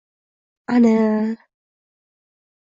[0.71, 1.35] ana